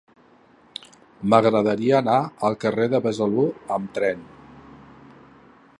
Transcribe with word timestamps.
M'agradaria 1.33 1.99
anar 1.99 2.17
al 2.49 2.57
carrer 2.65 2.89
de 2.95 3.01
Besalú 3.07 3.47
amb 3.79 3.95
tren. 3.99 4.27